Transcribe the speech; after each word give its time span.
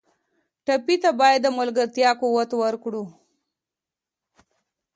ټپي 0.65 0.95
ته 1.03 1.09
باید 1.19 1.39
د 1.43 1.47
ملګرتیا 1.59 2.09
قوت 2.21 2.49
ورکړو. 2.61 3.03